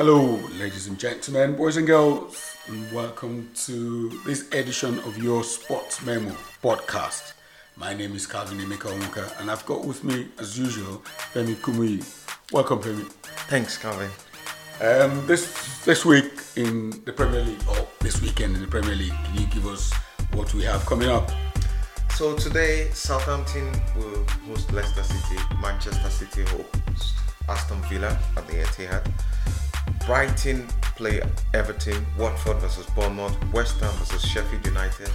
[0.00, 6.02] Hello, ladies and gentlemen, boys and girls, and welcome to this edition of your Sports
[6.06, 7.34] Memo podcast.
[7.76, 11.02] My name is Calvin Emeka and I've got with me, as usual,
[11.34, 12.02] Femi Kumuyi.
[12.50, 13.04] Welcome, Femi.
[13.50, 14.08] Thanks, Calvin.
[14.80, 19.12] Um, this this week in the Premier League, or this weekend in the Premier League,
[19.24, 19.92] can you give us
[20.32, 21.30] what we have coming up?
[22.14, 27.16] So today, Southampton will host Leicester City, Manchester City host
[27.50, 29.04] Aston Villa at the Etihad,
[30.06, 31.22] Brighton play
[31.54, 35.10] Everton, Watford versus Bournemouth, West Ham versus Sheffield United,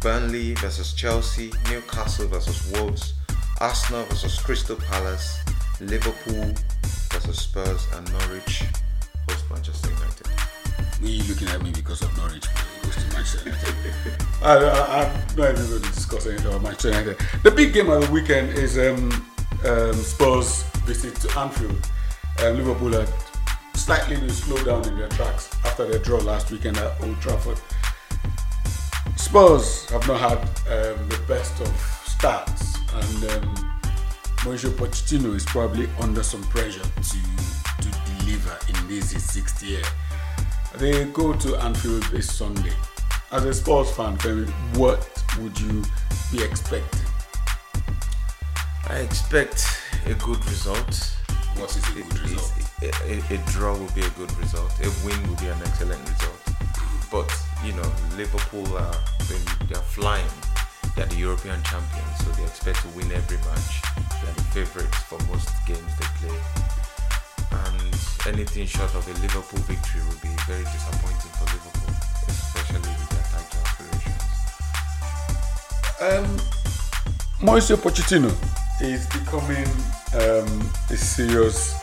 [0.00, 3.14] Burnley versus Chelsea, Newcastle versus Wolves,
[3.60, 5.38] Arsenal versus Crystal Palace,
[5.80, 6.52] Liverpool
[7.12, 8.64] versus Spurs, and Norwich
[9.28, 10.26] host Manchester United.
[11.00, 14.26] Me looking at me because of Norwich hosting Manchester United.
[14.42, 17.18] I, I, I'm not even going to discuss anything about Manchester United.
[17.42, 19.10] The big game of the weekend is um,
[19.66, 21.90] um, Spurs visit to Anfield.
[22.44, 23.08] Um, Liverpool had
[23.78, 27.60] slightly been slowed down in their tracks after their draw last weekend at Old Trafford.
[29.16, 31.68] Spurs have not had um, the best of
[32.04, 33.54] starts, and um,
[34.38, 37.18] Mauricio Pochettino is probably under some pressure to
[37.82, 39.82] to deliver in this his sixth year.
[40.76, 42.72] They go to Anfield this Sunday.
[43.30, 45.84] As a sports fan, Femi, what would you
[46.32, 47.00] be expecting?
[48.88, 49.66] I expect
[50.06, 51.16] a good result.
[51.56, 52.67] What is a good result?
[52.82, 54.70] A, a- draw will be a good result.
[54.80, 56.38] A win will be an excellent result.
[57.10, 57.28] But
[57.64, 58.94] you know, Liverpool are
[59.68, 60.30] they're flying.
[60.94, 63.82] They're the European champions, so they expect to win every match.
[64.22, 66.38] They're the favourites for most games they play.
[67.50, 67.94] And
[68.26, 71.94] anything short of a Liverpool victory will be very disappointing for Liverpool,
[72.28, 74.24] especially with their title aspirations.
[76.00, 76.26] Um,
[77.40, 78.30] Mauricio Pochettino
[78.80, 79.66] is becoming
[80.14, 81.74] um, a serious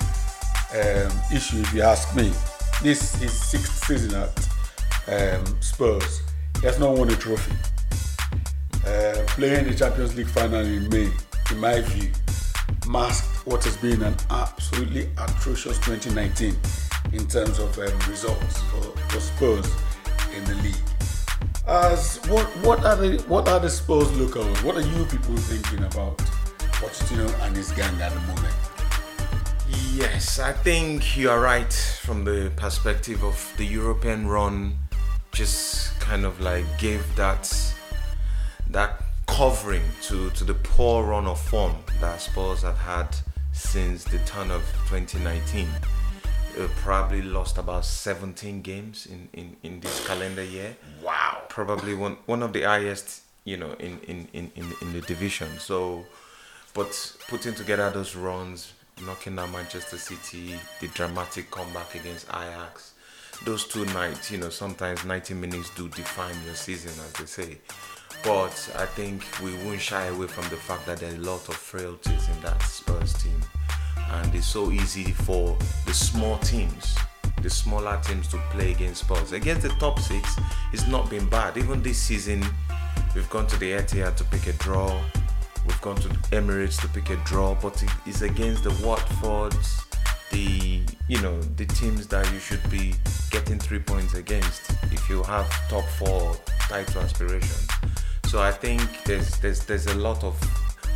[0.75, 2.31] um, issue, if you ask me.
[2.81, 4.37] This is sixth season at
[5.07, 6.21] um, Spurs.
[6.59, 7.53] He has not won a trophy.
[8.85, 11.09] Uh, playing the Champions League final in May,
[11.51, 12.11] in my view,
[12.87, 16.55] masked what has been an absolutely atrocious 2019
[17.13, 19.71] in terms of um, results for, for Spurs
[20.35, 20.75] in the league.
[21.67, 24.63] As what what are the what are the Spurs at?
[24.63, 26.17] What are you people thinking about
[26.77, 28.74] Pochettino and his gang at the moment?
[29.67, 34.77] Yes, I think you are right from the perspective of the European run
[35.31, 37.51] just kind of like gave that
[38.69, 43.07] that covering to, to the poor run of form that Spurs have had
[43.51, 45.67] since the turn of 2019.
[46.57, 50.75] Uh, probably lost about 17 games in, in, in this calendar year.
[51.03, 51.41] Wow.
[51.49, 55.59] Probably one one of the highest, you know, in, in, in, in, in the division.
[55.59, 56.05] So
[56.75, 62.93] but putting together those runs, knocking out Manchester City, the dramatic comeback against Ajax,
[63.43, 67.57] those two nights, you know, sometimes 90 minutes do define your season, as they say.
[68.23, 71.47] But I think we won't shy away from the fact that there are a lot
[71.49, 73.39] of frailties in that Spurs team.
[74.11, 76.95] And it's so easy for the small teams,
[77.41, 79.33] the smaller teams to play against Spurs.
[79.33, 80.37] Against the top six,
[80.71, 81.57] it's not been bad.
[81.57, 82.43] Even this season,
[83.13, 84.99] we've gone to the Etihad to pick a draw.
[85.65, 89.83] We've gone to Emirates to pick a draw, but it is against the Watfords,
[90.31, 92.93] the you know the teams that you should be
[93.31, 96.35] getting three points against if you have top four
[96.69, 97.67] title aspirations.
[98.25, 100.35] So I think there's there's there's a lot of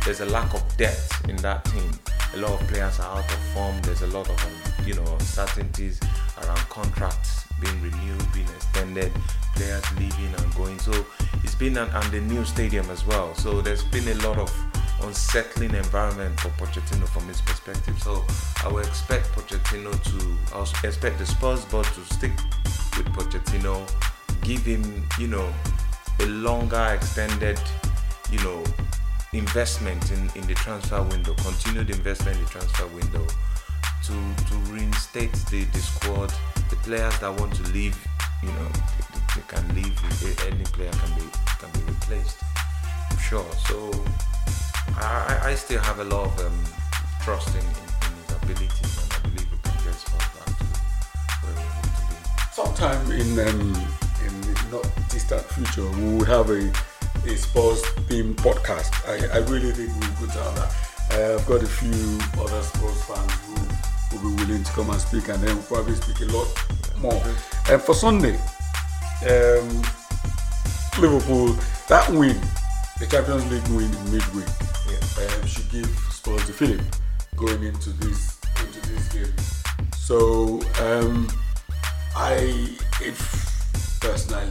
[0.04, 1.90] there's a lack of depth in that team.
[2.34, 3.80] A lot of players are out of form.
[3.82, 6.00] There's a lot of um, you know uncertainties
[6.42, 9.12] around contracts being renewed, being extended,
[9.60, 10.78] players leaving and going.
[10.78, 10.92] So
[11.44, 13.34] it's been an, and the new stadium as well.
[13.34, 14.50] So there's been a lot of
[15.02, 18.00] unsettling environment for Pochettino from his perspective.
[18.02, 18.24] So
[18.64, 22.32] I would expect Pochettino to, I expect the Spurs board to stick
[22.96, 23.74] with Pochettino,
[24.40, 25.52] give him, you know,
[26.20, 27.60] a longer extended,
[28.30, 28.64] you know,
[29.34, 33.26] investment in, in the transfer window, continued investment in the transfer window
[34.04, 34.14] to
[34.48, 36.32] to reinstate the, the squad.
[36.70, 37.98] The players that want to leave,
[38.42, 39.96] you know, they, they can leave.
[40.46, 41.26] Any player can be
[41.60, 42.38] can be replaced.
[43.10, 43.46] I'm sure.
[43.68, 43.90] So
[44.96, 46.64] I, I- still have a lot of um,
[47.22, 50.64] trust in, in, in his abilities, and I believe we can get Spurs back to
[51.44, 52.16] where we need to be.
[52.52, 53.60] Sometime in um,
[54.26, 56.70] in the not distant future, we will have a
[57.30, 58.90] a Spurs themed podcast.
[59.06, 60.72] I, I really think we're good to have that.
[61.12, 63.54] Uh, I've got a few other Spurs fans who
[64.16, 66.48] will be willing to come and speak, and then we'll probably speak a lot
[66.98, 67.22] more.
[67.70, 69.68] And for Sunday, um,
[70.98, 71.56] Liverpool
[71.86, 72.36] that win,
[72.98, 74.48] the Champions League win in midweek,
[75.22, 76.84] um, should give Spurs the feeling
[77.36, 79.32] going into this into this game
[79.96, 81.28] So um,
[82.16, 84.50] I, if personally,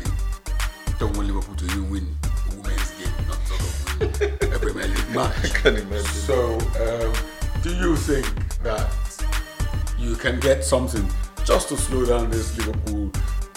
[0.97, 4.87] don't want Liverpool to even win a women's game, not sort of win a Premier
[4.87, 5.35] League match.
[5.43, 6.05] I can imagine.
[6.05, 7.13] So, um,
[7.63, 8.27] do you think
[8.63, 8.89] that
[9.97, 11.05] you can get something
[11.49, 13.11] just to slow down this Liverpool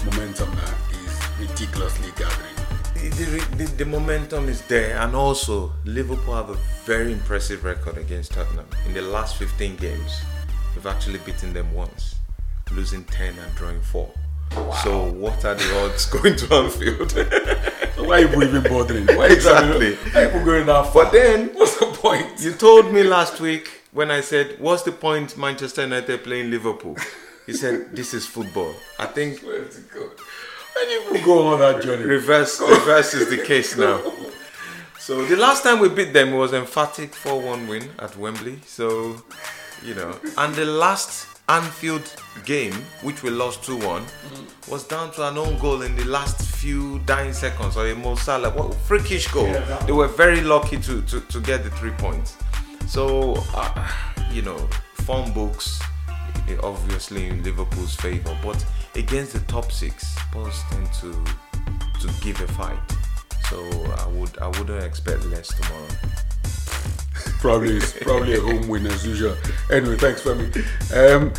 [0.06, 2.54] momentum that is ridiculously gathering?
[2.94, 6.56] The, the, the momentum is there, and also Liverpool have a
[6.86, 8.64] very impressive record against Tottenham.
[8.86, 10.22] In the last 15 games,
[10.74, 12.14] we've actually beaten them once,
[12.70, 14.10] losing 10 and drawing 4.
[14.82, 17.12] So, what are the odds going to Anfield?
[17.94, 19.04] So why are you even bothering?
[19.18, 19.96] Why Exactly.
[19.96, 21.04] Why are you going that far?
[21.04, 22.40] But then- what's the point?
[22.40, 26.96] you told me last week when I said, What's the point Manchester United playing Liverpool?
[27.46, 28.74] You said, This is football.
[28.98, 30.10] I think Swear to God.
[30.74, 32.04] Why you go on that journey?
[32.04, 34.00] reverse reverse is the case now.
[34.98, 38.60] So the last time we beat them was emphatic 4-1 win at Wembley.
[38.66, 39.20] So,
[39.84, 42.72] you know, and the last Anfield game,
[43.02, 44.04] which we lost 2-1,
[44.68, 48.14] was down to an own goal in the last few dying seconds or a Mo
[48.14, 49.48] Salah what freakish goal.
[49.48, 52.36] Yeah, they were very lucky to, to, to get the three points.
[52.86, 53.88] So, uh,
[54.30, 54.56] you know,
[54.94, 55.80] form books
[56.62, 61.12] obviously in Liverpool's favor, but against the top six, Spurs tend to
[62.00, 62.78] to give a fight.
[63.48, 63.58] So
[63.98, 65.88] I would I wouldn't expect less tomorrow.
[67.40, 69.36] Probably, it's probably a home win as usual.
[69.70, 70.54] Anyway, thanks, Femi.
[70.96, 71.32] Um,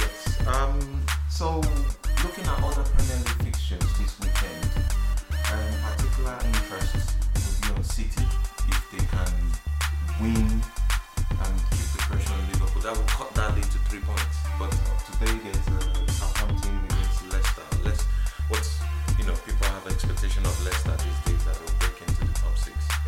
[0.00, 0.46] Yes.
[0.46, 1.02] Um.
[1.30, 1.56] So
[2.22, 3.43] looking at other Premier League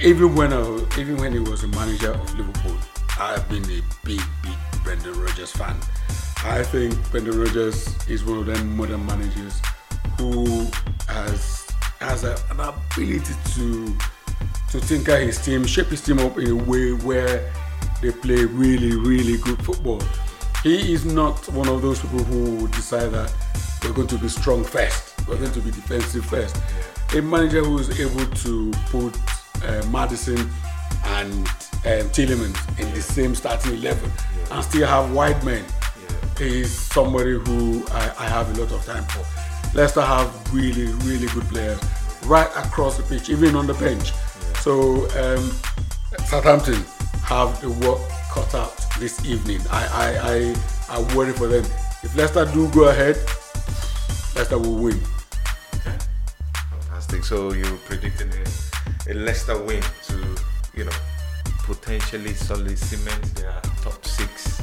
[0.06, 0.61] even when I,
[1.00, 2.76] even when he was a manager of Liverpool,
[3.19, 5.76] I've been a big, big Brendan Rodgers fan.
[6.44, 9.61] I think Brendan Rodgers is one of them modern managers
[10.17, 10.69] who
[11.08, 11.67] has
[11.99, 13.97] has a, an ability to
[14.70, 17.52] to tinker his team, shape his team up in a way where
[18.00, 20.00] they play really, really good football.
[20.62, 23.35] He is not one of those people who decide that
[23.82, 26.56] we're going to be strong first, we're going to be defensive first.
[27.17, 29.17] A manager who is able to put
[29.67, 30.39] uh, Maddison
[31.05, 31.33] and
[31.87, 34.11] um, Tielemans in the same starting 11
[34.51, 35.65] and still have wide men
[36.41, 39.25] is somebody who I, I have a lot of time for.
[39.77, 41.81] Leicester have really, really good players
[42.25, 44.13] right across the pitch, even on the bench.
[44.61, 45.51] So um,
[46.27, 46.83] Southampton
[47.25, 49.61] have the work cut out this evening.
[49.71, 50.55] I,
[50.91, 51.65] I, I, I worry for them.
[52.03, 53.17] If Leicester do go ahead,
[54.35, 55.01] Leicester will win.
[55.77, 55.97] Okay.
[56.71, 57.25] Fantastic.
[57.25, 58.45] So you're predicting a,
[59.09, 60.37] a Leicester win to,
[60.75, 60.93] you know,
[61.65, 64.61] potentially solid cement their top six,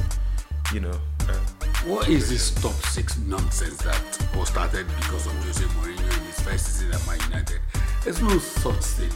[0.72, 0.98] you know.
[1.28, 1.40] Um,
[1.86, 4.00] What is this top six nonsense that
[4.36, 7.60] was started because of Jose Mourinho in his first season at Man United?
[8.04, 9.10] There's no such thing.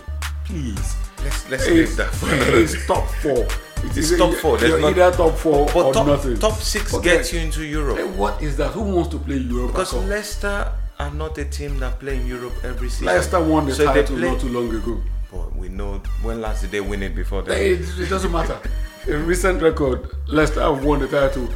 [0.44, 0.96] Please.
[1.24, 3.46] let's let's leave that for another it's top four.
[3.84, 6.38] It's top four, there's You're not- either top four But or top, nothing.
[6.38, 7.96] top six But gets you into Europe.
[7.98, 8.70] then what is that?
[8.72, 9.72] Who wants to play Europe?
[9.72, 9.92] Because?
[9.94, 13.06] Leicester are not a team that play in Europe every season.
[13.06, 15.00] Leicester won the So title play- not too long ago.
[15.30, 17.56] But we know when last did they win it before that?
[17.58, 18.58] It, it doesn't matter.
[19.06, 21.48] In recent record, Leicester have won the title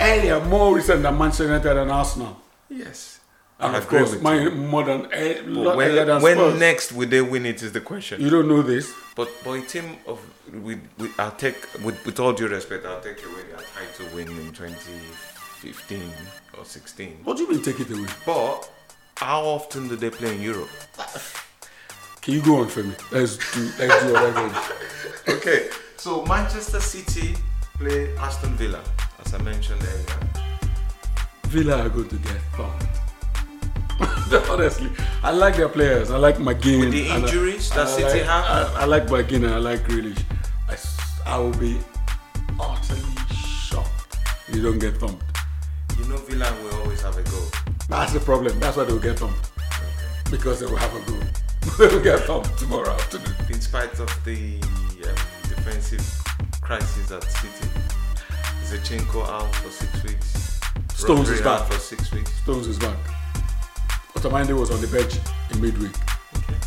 [0.00, 2.36] earlier, more recent than Manchester United and Arsenal.
[2.68, 3.18] yes.
[3.60, 6.58] And I of course, my more than But lot earlier when, than when Spurs.
[6.60, 8.20] next will they win it is the question.
[8.20, 8.92] You don't know this.
[9.14, 10.18] But but a team of
[10.52, 14.26] with, with I'll take with, with all due respect, I'll take away their title win
[14.28, 14.52] in
[15.62, 16.02] 2015
[16.58, 17.20] or 16.
[17.24, 18.08] What do you mean take it away?
[18.26, 18.68] But
[19.16, 20.68] how often do they play in Europe?
[22.20, 22.94] Can you go on for me?
[23.12, 24.52] Let's do let's do.
[25.34, 27.36] Okay, so Manchester City
[27.78, 28.80] play Aston Villa,
[29.24, 30.18] as I mentioned earlier.
[31.44, 32.86] Villa are going to get thumped.
[34.50, 34.90] Honestly,
[35.22, 36.10] I like their players.
[36.10, 36.80] I like McGinn.
[36.80, 38.74] With the and I- injuries that I City like, have?
[38.76, 40.18] I, I like McGinn and I like Grealish.
[40.68, 40.76] I,
[41.34, 41.78] I will be
[42.58, 43.14] utterly
[43.68, 44.16] shocked
[44.48, 45.22] if you don't get thumped.
[46.32, 47.46] Villa will always have a goal.
[47.90, 48.58] That's the problem.
[48.58, 49.50] That's why they'll get thumped.
[50.30, 51.20] Because they will have a goal.
[51.78, 53.36] they will get thumped tomorrow afternoon.
[53.50, 54.54] In spite of the
[55.04, 55.14] um,
[55.46, 56.00] defensive
[56.62, 57.68] crisis at City,
[58.64, 60.58] Zinchenko out for six weeks.
[60.94, 61.70] Stones is back.
[61.70, 62.32] for six weeks.
[62.40, 62.96] Stones is back.
[64.14, 65.18] Otamendi was on the bench
[65.52, 65.94] in midweek.
[66.38, 66.60] Okay.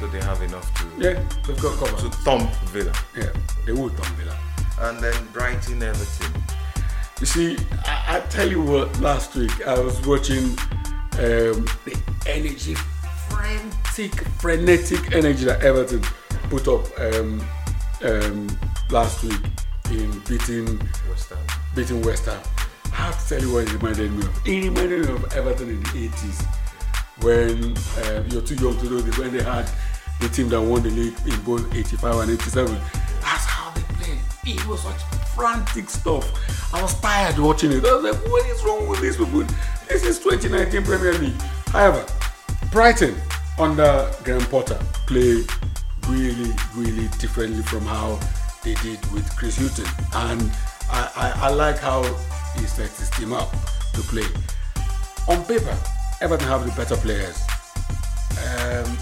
[0.00, 2.92] So they have enough to Yeah, they've got cover to thump Villa.
[3.16, 3.30] Yeah,
[3.64, 4.36] they will thump Villa.
[4.80, 6.31] And then Brighton Everton.
[7.22, 10.42] You see, I, I tell you what, last week I was watching
[11.22, 12.74] um, the energy,
[13.30, 16.02] frantic, frenetic energy that Everton
[16.50, 17.40] put up um,
[18.02, 18.48] um,
[18.90, 19.38] last week
[19.92, 21.38] in beating West Ham.
[21.76, 22.42] beating West Ham.
[22.86, 24.44] I have to tell you what it reminded me of.
[24.44, 26.44] It reminded me of Everton in the 80s
[27.22, 29.70] when uh, you're too young to know this, when they had
[30.18, 32.74] the team that won the league in both 85 and 87.
[33.20, 34.18] That's how they played.
[34.44, 36.24] It was such frantic stuff.
[36.74, 37.84] I was tired watching it.
[37.84, 39.44] I was like, what is wrong with this people?
[39.88, 41.40] This is 2019 Premier League.
[41.68, 42.06] However,
[42.70, 43.14] Brighton
[43.58, 45.44] under Graham Potter play
[46.08, 48.18] really, really differently from how
[48.64, 49.86] they did with Chris Hughton.
[50.14, 50.50] And
[50.90, 52.02] I, I, I like how
[52.56, 53.50] he sets his team up
[53.94, 54.26] to play.
[55.28, 55.76] On paper,
[56.20, 57.40] Everton have the better players.
[58.32, 58.98] Um,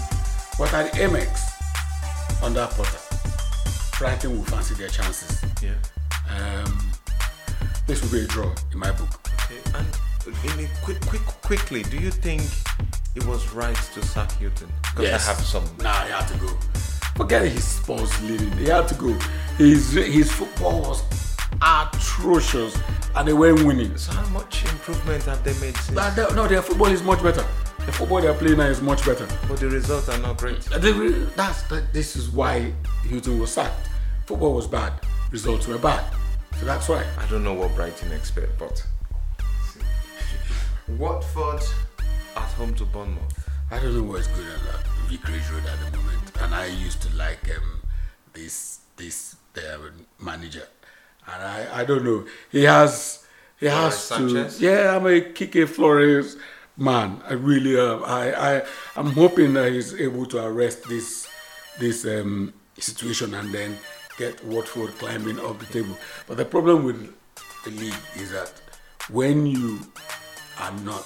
[0.61, 5.43] at the Amex, under Potter, Brighton will fancy their chances.
[5.61, 5.73] Yeah.
[6.29, 6.91] Um,
[7.87, 9.09] this will be a draw in my book.
[9.45, 9.59] Okay.
[9.75, 9.87] And
[10.59, 12.41] in a quick, quick, quickly, do you think
[13.15, 14.69] it was right to sack Hughton?
[14.83, 15.27] Because Yes.
[15.27, 15.63] I have some.
[15.81, 16.47] Nah, he had to go.
[17.15, 18.51] Forget his Spurs leading.
[18.57, 19.13] He had to go.
[19.57, 21.03] His his football was
[21.61, 22.77] atrocious,
[23.15, 23.97] and they weren't winning.
[23.97, 25.91] So how much improvement have they made since?
[25.91, 27.45] But they- no, their football is much better.
[27.85, 29.27] The football they're playing now is much better.
[29.47, 30.61] But the results are not great.
[30.61, 30.91] They
[31.35, 32.73] That's that, this is why
[33.09, 33.89] Hughton was sacked.
[34.27, 34.93] Football was bad.
[35.31, 36.03] Results were bad.
[36.59, 37.05] So that's why.
[37.17, 38.85] I don't know what Brighton expect, but
[40.97, 41.63] Watford
[42.35, 43.49] at home to Bournemouth.
[43.71, 47.15] I don't know what's good that Vicarage Road at the moment, and I used to
[47.15, 47.81] like um,
[48.33, 49.77] this this uh,
[50.19, 50.67] manager,
[51.25, 52.25] and I, I don't know.
[52.51, 53.25] He has
[53.57, 54.63] he has Flores to.
[54.65, 56.35] Yeah, I'm a Quique Flores
[56.75, 57.21] man.
[57.29, 58.03] I really am.
[58.03, 58.63] I I
[58.97, 61.29] I'm hoping that he's able to arrest this
[61.79, 63.77] this um, situation and then
[64.17, 65.97] get Watford climbing up the table.
[66.27, 67.13] But the problem with
[67.63, 68.51] the league is that
[69.09, 69.79] when you
[70.59, 71.05] are not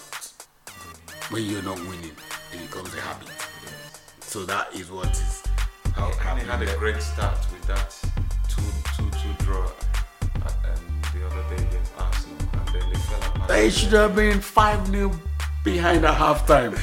[1.29, 2.15] when you're not winning,
[2.53, 3.29] it becomes a habit.
[4.21, 5.43] So that is what is
[5.95, 7.97] how And they had a great start with that
[8.49, 8.61] 2
[8.97, 13.47] 2 2 draw um, the other day against Arsenal, and then they fell apart.
[13.47, 15.11] They should have been 5 0
[15.63, 16.75] behind at halftime.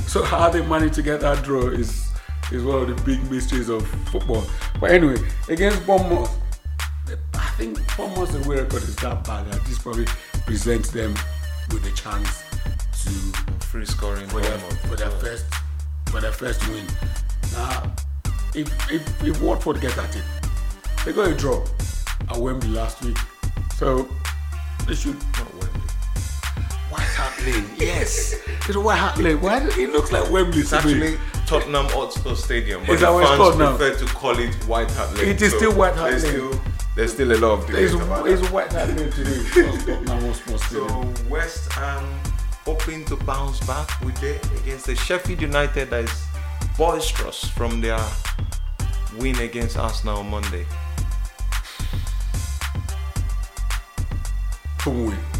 [0.08, 2.01] so, how they managed to get that draw is
[2.54, 4.44] is one of the big mysteries of football.
[4.80, 5.16] But anyway,
[5.48, 6.30] against Bournemouth,
[7.34, 10.06] I think Bournemouth's away record is that bad that this probably
[10.46, 11.14] presents them
[11.70, 12.44] with a chance
[13.04, 13.42] to
[13.72, 15.46] Free scoring for their, for their first
[16.10, 16.84] for their first win.
[17.54, 17.90] Now,
[18.54, 20.24] if if if Watford get at it,
[21.06, 21.64] they got a draw
[22.28, 23.16] at Wembley last week,
[23.78, 24.06] so
[24.86, 25.16] they should.
[27.42, 27.62] Not Wembley.
[27.62, 28.34] White Hart yes,
[28.68, 29.40] it's White Hart Lane.
[29.40, 29.58] Why?
[29.78, 30.60] It looks like Wembley.
[30.60, 33.76] It's to actually Tottenham Hotspur Stadium, but Is the what fans now?
[33.76, 35.28] prefer to call it White Hart Lane.
[35.28, 36.20] It is still White Hart Lane.
[36.20, 36.60] Still,
[36.96, 38.52] there's still a lot of debate it's, about it's that.
[38.52, 39.42] White Hart Lane today.
[39.84, 42.20] Tottenham So West Ham
[42.64, 46.24] hoping to bounce back with the against the Sheffield United that is
[46.78, 47.98] boisterous from their
[49.18, 50.64] win against Arsenal on Monday.
[54.82, 55.31] Home win.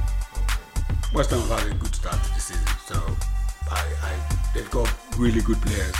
[1.15, 2.97] West Ham have had a good start to the season, so
[3.71, 4.13] I, I
[4.55, 4.89] they've got
[5.19, 5.95] really good players.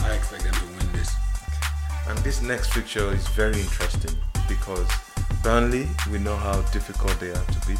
[0.00, 1.12] I expect them to win this.
[2.08, 4.16] And this next fixture is very interesting
[4.48, 4.86] because
[5.42, 7.78] Burnley, we know how difficult they are to beat,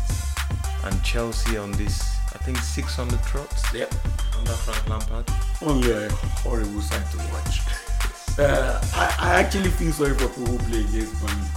[0.84, 2.02] and Chelsea on this,
[2.34, 3.92] I think six on the trot Yep.
[4.38, 5.26] under Frank Lampard.
[5.62, 6.08] only a
[6.42, 7.60] horrible sight to watch.
[8.38, 11.48] Uh, I, I actually feel sorry for people who play against Burnley.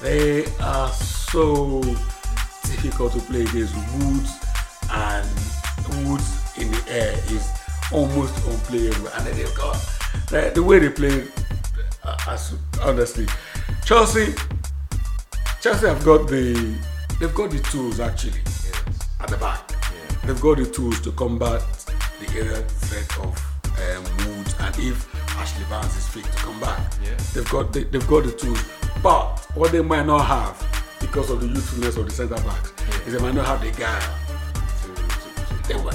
[0.00, 1.80] They are so
[2.70, 3.74] difficult to play against.
[3.74, 4.43] Woods
[4.94, 7.48] and Woods in the air is
[7.92, 9.74] almost unplayable, and then they've got
[10.30, 11.26] the, the way they play.
[12.02, 13.26] Uh, as, honestly,
[13.84, 14.34] Chelsea,
[15.60, 16.76] Chelsea have got the
[17.18, 19.08] they've got the tools actually Yes.
[19.20, 19.70] at the back.
[19.72, 20.16] Yeah.
[20.26, 21.62] They've got the tools to combat
[22.20, 23.32] the aerial threat of
[23.64, 24.04] um,
[24.36, 25.08] Woods, and if
[25.38, 27.14] Ashley Barnes is fit to come back, Yeah.
[27.34, 28.62] they've got the, they've got the tools.
[29.02, 30.56] But what they might not have,
[31.00, 32.72] because of the youthfulness of the centre backs,
[33.06, 34.00] is they might not have the guy.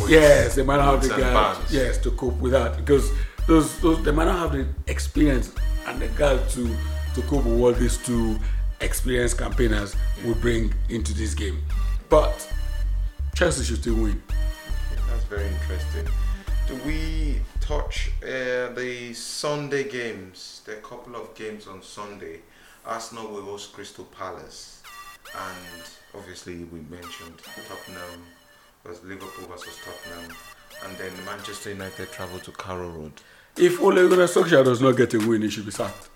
[0.10, 1.22] With yes, they might not have the.
[1.22, 1.74] Barnes.
[1.74, 3.12] Yes, to cope with that because
[3.48, 5.54] those, those they might not have the experience
[5.88, 6.76] and the guy to
[7.16, 8.38] to cope with what these two
[8.82, 11.62] experienced campaigners will bring into this game.
[12.10, 12.52] But
[13.36, 14.22] Chelsea should still win.
[15.10, 16.08] That's very interesting.
[16.68, 20.62] Do we touch uh, the Sunday games?
[20.66, 22.42] There are a couple of games on Sunday.
[22.86, 24.82] Arsenal will host Crystal Palace,
[25.36, 25.84] and
[26.16, 27.38] obviously we mentioned
[27.68, 28.24] Tottenham
[28.88, 30.36] was Liverpool versus Tottenham,
[30.86, 33.14] and then Manchester United travel to Carrow Road.
[33.58, 36.10] If Ole Gunnar Solskjaer does not get a win, he should be sacked.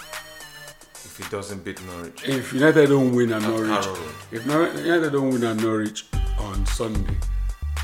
[1.05, 3.97] If he doesn't beat Norwich, If United don't win at At Norwich, Road.
[4.31, 6.05] if United don't win at Norwich
[6.39, 7.17] on Sunday,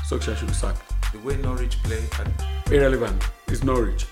[0.08, 0.82] Solskjaer should be sacked.
[1.12, 2.32] the way Norwich play, and
[2.72, 3.22] Irrelevant.
[3.48, 4.06] It's Norwich.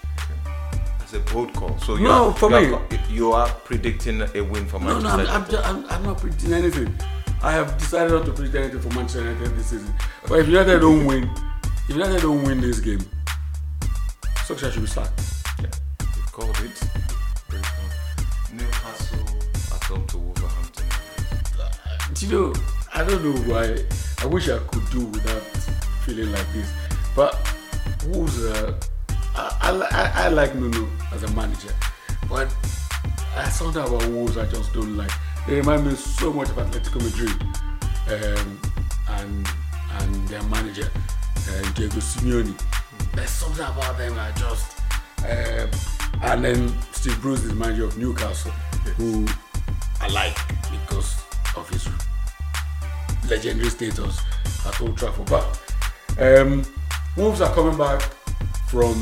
[0.98, 1.78] that's a bold call.
[1.78, 5.00] So you No, are, for you me- Are, you are predicting a win for No,
[5.00, 6.92] Manchester no, I'm, I'm, ju- I'm, I'm not predicting anything.
[7.40, 9.95] I have decided not to predict anything for Manchester United this season.
[10.26, 11.30] But if United don't win,
[11.88, 13.00] if United don't win this game,
[14.47, 15.21] Solskjaer should be sacked.
[15.61, 15.71] Yeah,
[16.16, 16.83] we've called it.
[18.52, 19.18] Newcastle
[19.73, 20.87] at home to Wolverhampton.
[22.14, 22.54] Do you know,
[22.92, 23.85] I don't know why.
[24.21, 25.42] I wish I could do without
[26.04, 26.68] feeling like this.
[27.14, 27.37] But
[28.09, 28.75] Wolves, uh,
[29.37, 31.73] I, I, I, I like Nuno as a manager.
[32.28, 32.52] But
[33.37, 35.12] there's something about Wolves I just don't like.
[35.48, 37.32] They remind me so much of Atletico Madrid
[38.12, 38.60] um,
[39.08, 39.48] and
[39.92, 42.54] and their manager, uh, Diego Simeone.
[43.14, 44.78] There's something about them I just.
[45.20, 45.70] Um,
[46.20, 48.50] and then Steve Bruce is manager of Newcastle,
[48.98, 49.26] who
[50.02, 50.36] I like
[50.70, 51.16] because
[51.56, 51.88] of his
[53.30, 54.20] legendary status
[54.66, 55.30] at Old Trafford.
[55.30, 55.62] But
[56.20, 56.62] um,
[57.16, 58.02] Wolves are coming back
[58.68, 58.92] from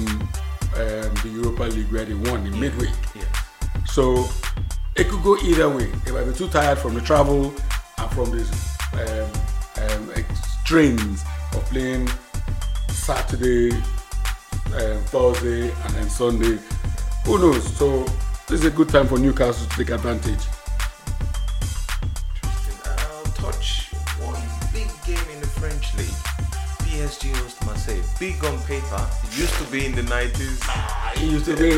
[0.76, 2.94] um, the Europa League where they won in midweek.
[3.84, 4.28] So
[4.96, 5.86] it could go either way.
[6.04, 7.54] They might be too tired from the travel
[7.98, 8.50] and from this
[8.94, 9.30] um,
[9.82, 10.24] um,
[10.64, 11.22] strains
[11.52, 12.08] of playing
[12.88, 16.58] Saturday, um, Thursday, and then Sunday.
[17.24, 17.76] Who knows?
[17.76, 18.04] So
[18.48, 20.55] this is a good time for Newcastle to take advantage.
[28.18, 29.06] Big on paper.
[29.24, 30.58] It used to be in the 90s.
[30.64, 31.68] Ah, it used to be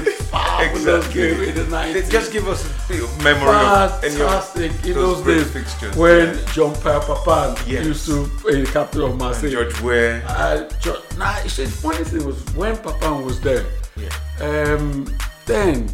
[1.12, 2.10] game in the They 90s.
[2.10, 5.50] just give us a bit of memory of any of Fantastic in those those days
[5.52, 5.96] fixtures.
[5.96, 6.72] when Yeah.
[6.80, 7.86] Pierre Papin Yes.
[7.86, 9.50] used to be the captain of And Marseille.
[9.50, 10.22] George Weah.
[10.28, 10.68] Uh,
[11.16, 13.66] nah, it's the funny thing was when Papin was there.
[13.96, 14.08] Yeah.
[14.40, 15.06] Um,
[15.46, 15.88] then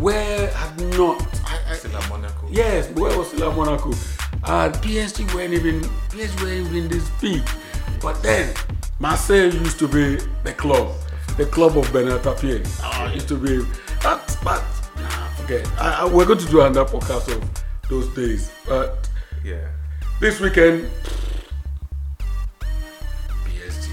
[0.00, 2.48] Weah had not I, I, Still at Monaco.
[2.50, 3.90] yes, Weah was still at Monaco?
[4.44, 7.42] And PSG weren't even PSG weren't even this big.
[8.00, 8.54] But then
[9.02, 10.94] Marseille used to be the club,
[11.36, 12.62] the club of Bernard Tapie.
[12.64, 13.58] Oh, ah, used to be
[14.00, 14.62] but but
[14.96, 15.66] nah, forget.
[15.76, 18.52] I, I, we're going to do another podcast of those days.
[18.64, 19.10] But
[19.44, 19.66] Yeah.
[20.20, 20.88] this weekend
[23.44, 23.90] PSG.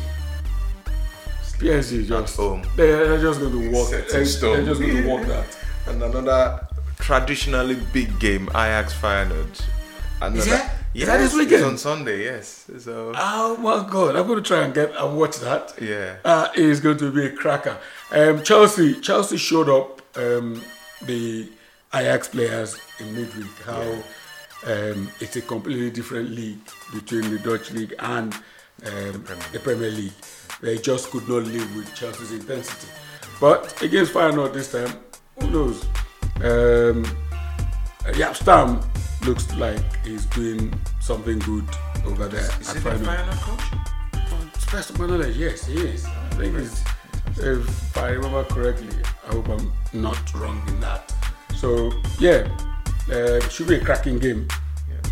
[1.57, 2.61] PSG just home.
[2.75, 3.89] They're, they're just going to walk.
[3.89, 5.57] They're, they're just going to walk that.
[5.87, 6.67] And another
[6.99, 9.59] traditionally big game, Ajax Feyenoord.
[10.21, 10.78] Another, it?
[10.93, 11.65] Yes, Is that this it's weekend?
[11.65, 12.65] on Sunday, yes.
[12.79, 14.15] So, Oh my god!
[14.15, 15.73] I'm going to try and get and watch that.
[15.79, 16.15] yeah.
[16.25, 17.77] Uh, it is going to be a cracker.
[18.11, 20.61] Um, Chelsea, Chelsea showed up um,
[21.03, 21.47] the
[21.93, 23.51] Ajax players in midweek.
[23.65, 23.81] How
[24.65, 26.59] um, it's a completely different league
[26.93, 29.91] between the Dutch league and um, the, Premier.
[29.91, 30.11] League.
[30.61, 32.87] They just could not live with Chelsea's intensity.
[33.39, 34.91] But against Feyenoord this time,
[35.39, 35.83] who knows?
[36.37, 37.05] Um,
[38.17, 38.81] Jaap Stam
[39.25, 41.65] looks like he's doing something good
[42.05, 43.05] over there Is at it the Feyenoord.
[43.05, 44.71] Feyenoord coach?
[44.71, 46.05] Best of my knowledge, yes, he is.
[46.05, 46.83] I think he's,
[47.37, 48.87] if I remember correctly,
[49.27, 51.11] I hope I'm not wrong in that.
[51.57, 52.47] So, yeah,
[53.11, 54.47] uh, should be a cracking game.
[54.87, 55.11] Yeah.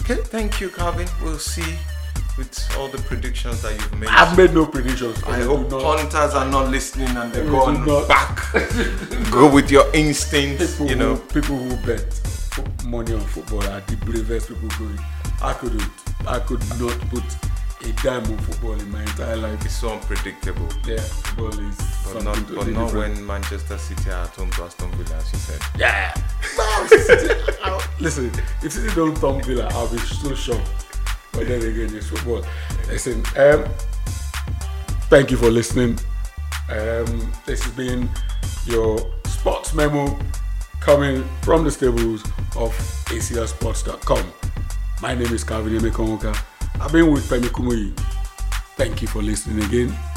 [0.00, 1.06] Okay, thank you, Calvin.
[1.22, 1.76] We'll see
[2.36, 4.08] with all the predictions that you've made.
[4.08, 5.22] I've made no predictions.
[5.24, 8.40] I hope not- punters are not listening and they're going back.
[9.30, 11.14] Go with your instincts, people, you know.
[11.14, 12.20] who, people who bet
[12.86, 14.98] money on football are the bravest people going.
[15.42, 15.90] I couldn't.
[16.26, 17.22] I could not put
[17.82, 19.64] a dime on football in my entire life.
[19.64, 20.66] It's so unpredictable.
[20.86, 21.76] Yeah, football is
[22.12, 22.94] But not, but not different.
[23.16, 25.60] when Manchester City are at home to Aston Villa, as you said.
[25.78, 26.14] Yeah.
[28.00, 28.30] Listen,
[28.62, 30.83] if City don't thump Villa, I'll be so shocked.
[31.34, 32.44] But then again, it's football.
[32.88, 33.64] Listen, um,
[35.10, 35.98] thank you for listening.
[36.70, 38.08] Um, this has been
[38.66, 40.18] your sports memo
[40.80, 42.22] coming from the stables
[42.56, 42.72] of
[43.06, 44.32] aclsports.com.
[45.02, 46.36] My name is Calvin Emekonwoka.
[46.80, 47.96] I've been with Femi Kumuyi.
[48.76, 50.13] Thank you for listening again.